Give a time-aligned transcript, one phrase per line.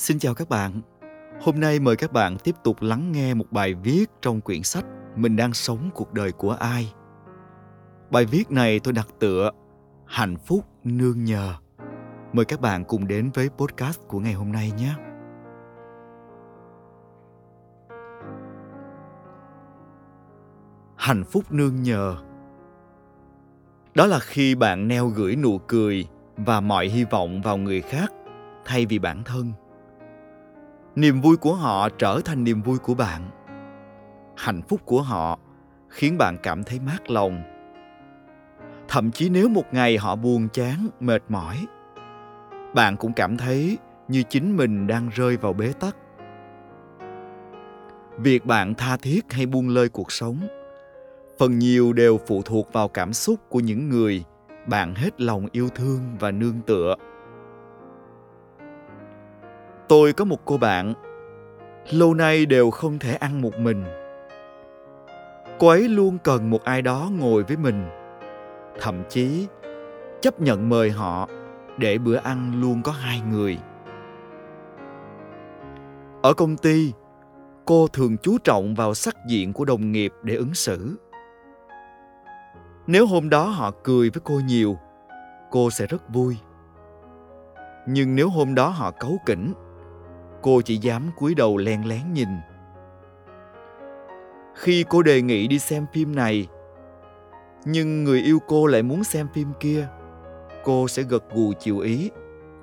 [0.00, 0.80] Xin chào các bạn.
[1.40, 4.84] Hôm nay mời các bạn tiếp tục lắng nghe một bài viết trong quyển sách
[5.16, 6.92] Mình đang sống cuộc đời của ai.
[8.10, 9.50] Bài viết này tôi đặt tựa
[10.06, 11.54] Hạnh phúc nương nhờ.
[12.32, 14.94] Mời các bạn cùng đến với podcast của ngày hôm nay nhé.
[20.96, 22.16] Hạnh phúc nương nhờ
[23.94, 28.12] đó là khi bạn neo gửi nụ cười và mọi hy vọng vào người khác
[28.64, 29.52] thay vì bản thân
[30.96, 33.30] niềm vui của họ trở thành niềm vui của bạn.
[34.36, 35.38] Hạnh phúc của họ
[35.88, 37.42] khiến bạn cảm thấy mát lòng.
[38.88, 41.66] Thậm chí nếu một ngày họ buồn chán, mệt mỏi,
[42.74, 45.96] bạn cũng cảm thấy như chính mình đang rơi vào bế tắc.
[48.18, 50.48] Việc bạn tha thiết hay buông lơi cuộc sống,
[51.38, 54.24] phần nhiều đều phụ thuộc vào cảm xúc của những người
[54.66, 56.94] bạn hết lòng yêu thương và nương tựa
[59.90, 60.94] tôi có một cô bạn.
[61.90, 63.84] Lâu nay đều không thể ăn một mình.
[65.58, 67.88] Cô ấy luôn cần một ai đó ngồi với mình.
[68.80, 69.46] Thậm chí,
[70.20, 71.28] chấp nhận mời họ
[71.78, 73.58] để bữa ăn luôn có hai người.
[76.22, 76.92] Ở công ty,
[77.64, 80.96] cô thường chú trọng vào sắc diện của đồng nghiệp để ứng xử.
[82.86, 84.78] Nếu hôm đó họ cười với cô nhiều,
[85.50, 86.36] cô sẽ rất vui.
[87.86, 89.52] Nhưng nếu hôm đó họ cấu kỉnh
[90.42, 92.28] cô chỉ dám cúi đầu len lén nhìn.
[94.54, 96.48] Khi cô đề nghị đi xem phim này,
[97.64, 99.88] nhưng người yêu cô lại muốn xem phim kia,
[100.64, 102.10] cô sẽ gật gù chịu ý,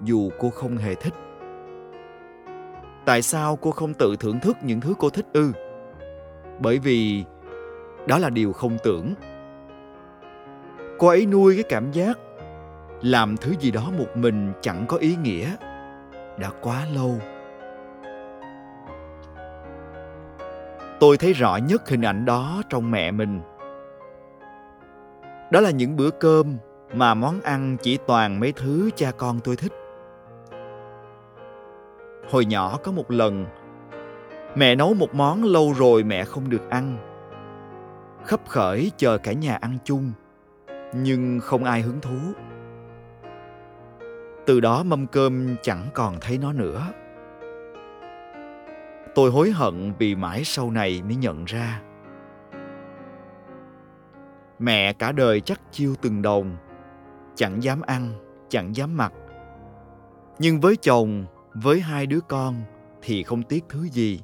[0.03, 1.13] dù cô không hề thích.
[3.05, 5.51] Tại sao cô không tự thưởng thức những thứ cô thích ư?
[6.59, 7.23] Bởi vì
[8.07, 9.13] đó là điều không tưởng.
[10.99, 12.17] Cô ấy nuôi cái cảm giác
[13.01, 15.55] làm thứ gì đó một mình chẳng có ý nghĩa.
[16.39, 17.19] Đã quá lâu.
[20.99, 23.41] Tôi thấy rõ nhất hình ảnh đó trong mẹ mình.
[25.51, 26.57] Đó là những bữa cơm
[26.93, 29.73] mà món ăn chỉ toàn mấy thứ cha con tôi thích.
[32.29, 33.45] Hồi nhỏ có một lần,
[34.55, 36.97] mẹ nấu một món lâu rồi mẹ không được ăn.
[38.23, 40.11] Khấp khởi chờ cả nhà ăn chung,
[40.93, 42.17] nhưng không ai hứng thú.
[44.45, 46.81] Từ đó mâm cơm chẳng còn thấy nó nữa
[49.17, 51.81] tôi hối hận vì mãi sau này mới nhận ra.
[54.59, 56.57] Mẹ cả đời chắc chiêu từng đồng,
[57.35, 58.13] chẳng dám ăn,
[58.49, 59.13] chẳng dám mặc.
[60.39, 62.55] Nhưng với chồng, với hai đứa con
[63.01, 64.21] thì không tiếc thứ gì.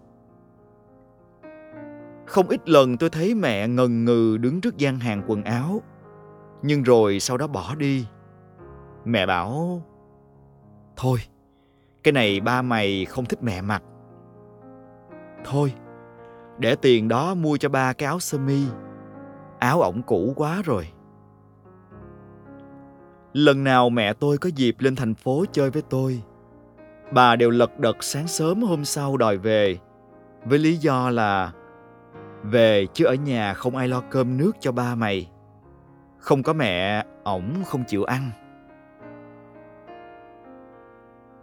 [2.25, 5.81] Không ít lần tôi thấy mẹ ngần ngừ đứng trước gian hàng quần áo,
[6.61, 8.05] nhưng rồi sau đó bỏ đi.
[9.05, 9.81] Mẹ bảo,
[10.95, 11.19] thôi,
[12.03, 13.83] cái này ba mày không thích mẹ mặc
[15.43, 15.73] thôi,
[16.57, 18.63] để tiền đó mua cho ba cái áo sơ mi.
[19.59, 20.87] Áo ổng cũ quá rồi.
[23.33, 26.21] Lần nào mẹ tôi có dịp lên thành phố chơi với tôi,
[27.11, 29.77] bà đều lật đật sáng sớm hôm sau đòi về,
[30.45, 31.51] với lý do là
[32.43, 35.29] về chứ ở nhà không ai lo cơm nước cho ba mày.
[36.17, 38.31] Không có mẹ, ổng không chịu ăn.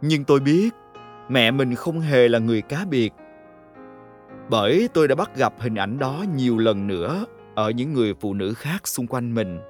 [0.01, 0.71] Nhưng tôi biết
[1.29, 3.13] mẹ mình không hề là người cá biệt
[4.51, 7.25] bởi tôi đã bắt gặp hình ảnh đó nhiều lần nữa
[7.55, 9.61] ở những người phụ nữ khác xung quanh mình.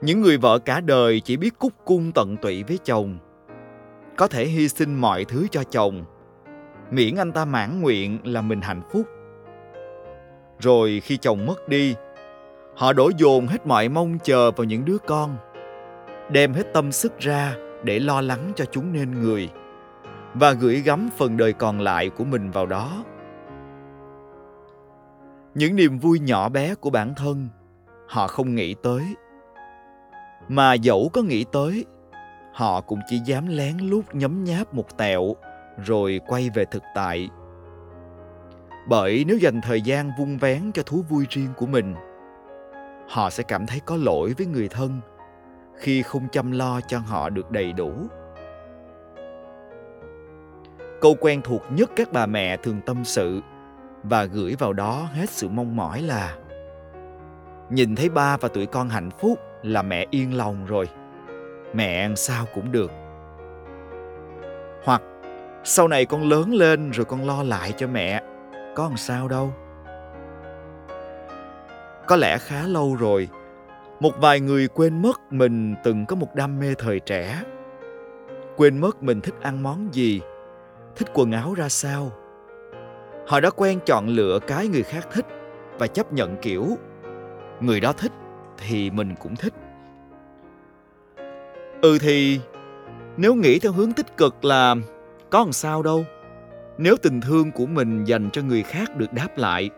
[0.00, 3.18] Những người vợ cả đời chỉ biết cúc cung tận tụy với chồng,
[4.16, 6.04] có thể hy sinh mọi thứ cho chồng.
[6.90, 9.06] Miễn anh ta mãn nguyện là mình hạnh phúc.
[10.58, 11.94] Rồi khi chồng mất đi,
[12.76, 15.36] họ đổ dồn hết mọi mong chờ vào những đứa con,
[16.30, 19.50] đem hết tâm sức ra để lo lắng cho chúng nên người
[20.34, 23.04] và gửi gắm phần đời còn lại của mình vào đó
[25.58, 27.48] những niềm vui nhỏ bé của bản thân,
[28.08, 29.02] họ không nghĩ tới.
[30.48, 31.84] Mà dẫu có nghĩ tới,
[32.52, 35.36] họ cũng chỉ dám lén lút nhấm nháp một tẹo
[35.86, 37.28] rồi quay về thực tại.
[38.88, 41.94] Bởi nếu dành thời gian vung vén cho thú vui riêng của mình,
[43.08, 45.00] họ sẽ cảm thấy có lỗi với người thân
[45.76, 47.92] khi không chăm lo cho họ được đầy đủ.
[51.00, 53.40] Câu quen thuộc nhất các bà mẹ thường tâm sự
[54.02, 56.36] và gửi vào đó hết sự mong mỏi là,
[57.70, 60.88] nhìn thấy ba và tụi con hạnh phúc là mẹ yên lòng rồi,
[61.74, 62.90] mẹ ăn sao cũng được.
[64.84, 65.02] Hoặc,
[65.64, 68.22] sau này con lớn lên rồi con lo lại cho mẹ,
[68.74, 69.52] có làm sao đâu.
[72.06, 73.28] Có lẽ khá lâu rồi,
[74.00, 77.42] một vài người quên mất mình từng có một đam mê thời trẻ.
[78.56, 80.20] Quên mất mình thích ăn món gì,
[80.96, 82.12] thích quần áo ra sao
[83.28, 85.26] họ đã quen chọn lựa cái người khác thích
[85.78, 86.66] và chấp nhận, kiểu,
[87.60, 88.12] người đó thích
[88.58, 89.54] thì mình cũng thích.
[91.80, 92.40] Ừ thì
[93.16, 94.74] nếu nghĩ theo hướng tích cực là
[95.30, 96.04] có làm sao đâu,
[96.78, 99.70] nếu tình thương của mình dành cho người khác được đáp lại,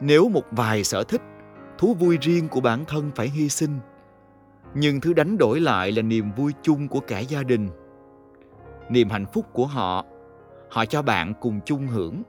[0.00, 1.22] nếu một vài sở thích,
[1.78, 3.78] thú vui riêng của bản thân phải hy sinh,
[4.74, 7.68] nhưng thứ đánh đổi lại là niềm vui chung của cả gia đình,
[8.88, 10.04] niềm hạnh phúc của họ
[10.70, 12.22] họ cho bạn cùng chung hưởng.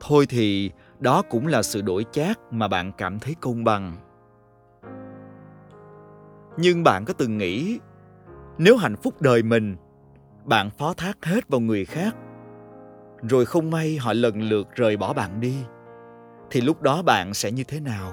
[0.00, 0.70] Thôi thì,
[1.00, 3.96] đó cũng là sự đổi chác mà bạn cảm thấy công bằng.
[6.56, 7.78] Nhưng bạn có từng nghĩ,
[8.58, 9.76] nếu hạnh phúc đời mình,
[10.44, 12.16] bạn phó thác hết vào người khác,
[13.22, 15.56] rồi không may họ lần lượt rời bỏ bạn đi,
[16.50, 18.12] thì lúc đó bạn sẽ như thế nào?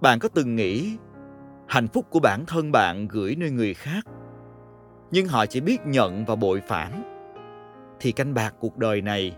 [0.00, 0.96] Bạn có từng nghĩ,
[1.68, 4.04] hạnh phúc của bản thân bạn gửi nơi người khác
[5.10, 7.02] nhưng họ chỉ biết nhận và bội phản.
[8.00, 9.36] Thì canh bạc cuộc đời này,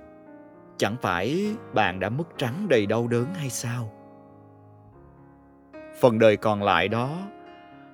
[0.76, 3.93] chẳng phải bạn đã mất trắng đầy đau đớn hay sao?
[6.00, 7.19] Phần đời còn lại đó,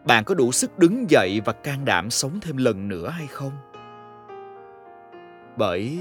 [0.07, 3.53] bạn có đủ sức đứng dậy và can đảm sống thêm lần nữa hay không?
[5.57, 5.99] Bởi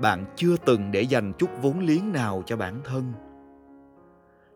[0.00, 3.12] bạn chưa từng để dành chút vốn liếng nào cho bản thân.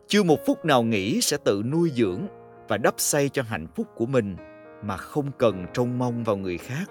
[0.07, 2.21] Chưa một phút nào nghĩ sẽ tự nuôi dưỡng
[2.67, 4.35] và đắp xây cho hạnh phúc của mình
[4.81, 6.89] mà không cần trông mong vào người khác.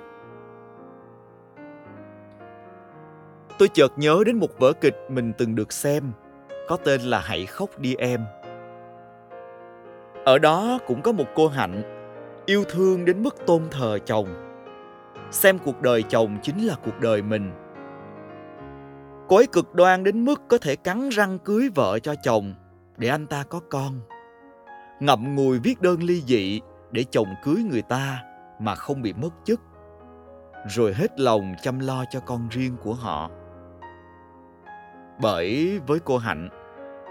[3.59, 6.12] Tôi chợt nhớ đến một vở kịch mình từng được xem,
[6.69, 8.21] có tên là hãy khóc đi em.
[10.25, 11.83] Ở đó cũng có một cô hạnh,
[12.47, 14.29] yêu thương đến mức tôn thờ chồng.
[15.31, 17.53] Xem cuộc đời chồng chính là cuộc đời mình.
[19.29, 22.55] Cô ấy cực đoan đến mức có thể cắn răng cưới vợ cho chồng
[22.97, 24.00] để anh ta có con.
[25.00, 26.61] Ngậm ngùi viết đơn ly dị
[26.91, 28.23] để chồng cưới người ta
[28.59, 29.61] mà không bị mất chức.
[30.67, 33.31] Rồi hết lòng chăm lo cho con riêng của họ.
[35.21, 36.49] Bởi với cô hạnh,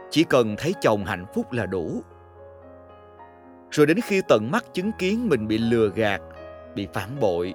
[0.09, 2.01] chỉ cần thấy chồng hạnh phúc là đủ.
[3.71, 6.21] Rồi đến khi tận mắt chứng kiến mình bị lừa gạt,
[6.75, 7.53] bị phản bội,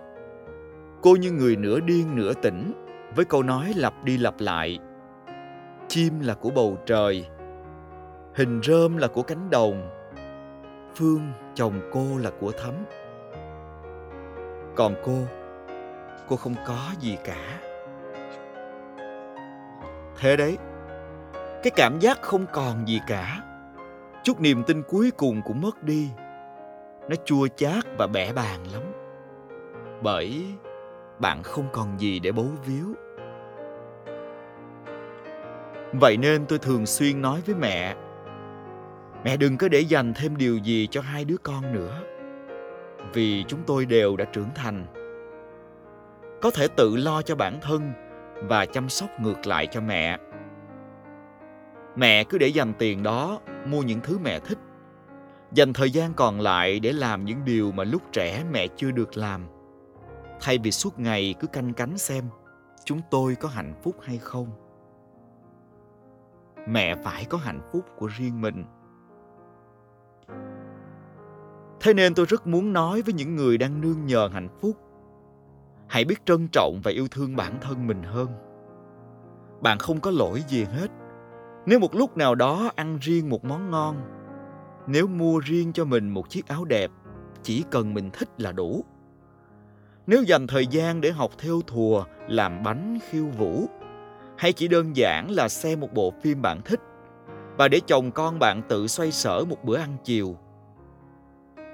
[1.03, 2.73] cô như người nửa điên nửa tỉnh
[3.17, 4.79] với câu nói lặp đi lặp lại.
[5.89, 7.27] Chim là của bầu trời,
[8.35, 9.91] hình rơm là của cánh đồng,
[10.95, 12.75] phương chồng cô là của thấm
[14.77, 15.19] còn cô
[16.29, 17.61] cô không có gì cả.
[20.19, 20.59] Thế đấy,
[21.33, 23.41] cái cảm giác không còn gì cả.
[24.25, 26.11] Chút niềm tin cuối cùng cũng mất đi.
[27.09, 28.83] Nó chua chát và bẻ bàng lắm.
[30.03, 30.45] Bởi
[31.19, 32.95] bạn không còn gì để bấu víu.
[35.93, 37.95] Vậy nên tôi thường xuyên nói với mẹ
[39.25, 42.03] mẹ đừng có để dành thêm điều gì cho hai đứa con nữa,
[43.13, 44.87] vì chúng tôi đều đã trưởng thành.
[46.43, 47.93] Có thể tự lo cho bản thân
[48.49, 50.19] và chăm sóc ngược lại cho mẹ.
[51.97, 54.59] Mẹ cứ để dành tiền đó mua những thứ mẹ thích.
[55.53, 59.17] Dành thời gian còn lại để làm những điều mà lúc trẻ mẹ chưa được
[59.17, 59.47] làm.
[60.41, 62.25] Thay vì suốt ngày cứ canh cánh xem
[62.85, 64.49] chúng tôi có hạnh phúc hay không.
[66.69, 68.65] Mẹ phải có hạnh phúc của riêng mình
[71.81, 74.77] thế nên tôi rất muốn nói với những người đang nương nhờ hạnh phúc.
[75.89, 78.29] Hãy biết trân trọng và yêu thương bản thân mình hơn.
[79.61, 80.91] Bạn không có lỗi gì hết.
[81.67, 83.97] Nếu một lúc nào đó ăn riêng một món ngon,
[84.87, 86.91] nếu mua riêng cho mình một chiếc áo đẹp,
[87.43, 88.85] chỉ cần mình thích là đủ.
[90.07, 93.67] Nếu dành thời gian để học theo thùa, làm bánh, khiêu vũ,
[94.37, 96.81] hay chỉ đơn giản là xem một bộ phim bạn thích
[97.61, 100.37] và để chồng con bạn tự xoay sở một bữa ăn chiều.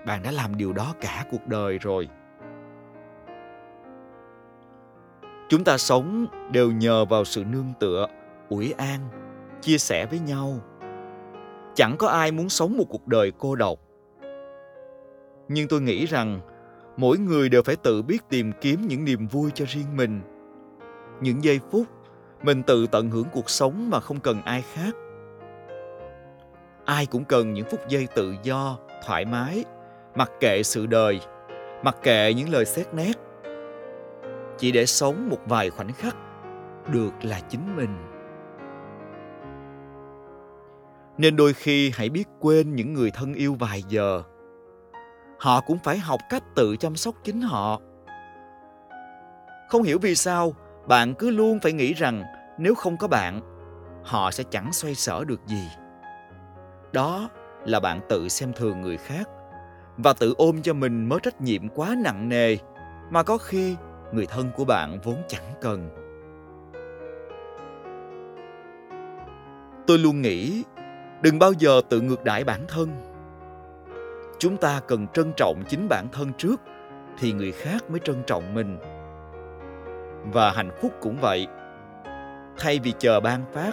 [0.07, 2.09] Bạn đã làm điều đó cả cuộc đời rồi.
[5.49, 8.07] Chúng ta sống đều nhờ vào sự nương tựa
[8.49, 9.01] ủi an,
[9.61, 10.61] chia sẻ với nhau.
[11.75, 13.79] Chẳng có ai muốn sống một cuộc đời cô độc.
[15.49, 16.41] Nhưng tôi nghĩ rằng,
[16.97, 20.21] mỗi người đều phải tự biết tìm kiếm những niềm vui cho riêng mình.
[21.21, 21.87] Những giây phút
[22.43, 24.95] mình tự tận hưởng cuộc sống mà không cần ai khác
[26.87, 29.65] ai cũng cần những phút giây tự do, thoải mái,
[30.15, 31.21] mặc kệ sự đời,
[31.85, 33.13] mặc kệ những lời xét nét.
[34.59, 36.17] Chỉ để sống một vài khoảnh khắc
[36.93, 37.97] được là chính mình.
[41.19, 44.23] Nên đôi khi hãy biết quên những người thân yêu vài giờ.
[45.39, 47.81] Họ cũng phải học cách tự chăm sóc chính họ.
[49.69, 50.53] Không hiểu vì sao,
[50.89, 52.23] bạn cứ luôn phải nghĩ rằng
[52.59, 53.41] nếu không có bạn,
[54.05, 55.69] họ sẽ chẳng xoay sở được gì
[56.97, 57.29] đó
[57.65, 59.29] là bạn tự xem thường người khác.
[59.97, 62.57] Và tự ôm cho mình mớ trách nhiệm quá nặng nề
[63.11, 63.77] mà có khi
[64.13, 65.91] người thân của bạn vốn chẳng cần.
[69.87, 70.65] Tôi luôn nghĩ,
[71.23, 72.89] đừng bao giờ tự ngược đãi bản thân.
[74.39, 76.61] Chúng ta cần trân trọng chính bản thân trước
[77.19, 78.79] thì người khác mới trân trọng mình.
[80.33, 81.47] Và hạnh phúc cũng vậy.
[82.59, 83.73] Thay vì chờ ban phát,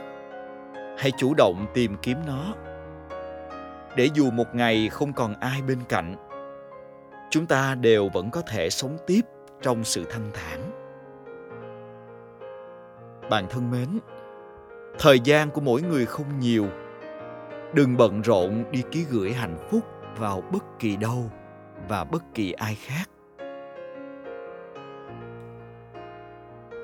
[0.98, 2.54] hãy chủ động tìm kiếm nó
[3.96, 6.16] để dù một ngày không còn ai bên cạnh,
[7.30, 9.22] chúng ta đều vẫn có thể sống tiếp
[9.62, 10.72] trong sự thanh thản.
[13.30, 13.88] Bạn thân mến,
[15.00, 16.68] thời gian của mỗi người không nhiều.
[17.74, 19.84] Đừng bận rộn đi ký gửi hạnh phúc
[20.18, 21.32] vào bất kỳ đâu
[21.88, 23.10] và bất kỳ ai khác.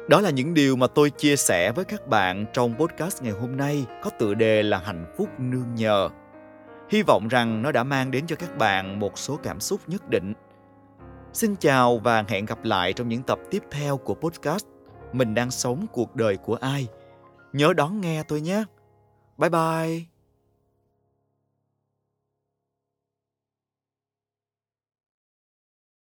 [0.09, 3.57] Đó là những điều mà tôi chia sẻ với các bạn trong podcast ngày hôm
[3.57, 6.09] nay có tựa đề là hạnh phúc nương nhờ
[6.89, 10.09] hy vọng rằng nó đã mang đến cho các bạn một số cảm xúc nhất
[10.09, 10.33] định.
[11.33, 14.65] Xin chào và hẹn gặp lại trong những tập tiếp theo của podcast
[15.13, 16.87] mình đang sống cuộc đời của ai.
[17.53, 18.63] Nhớ đón nghe tôi nhé.
[19.37, 20.08] Bye bye.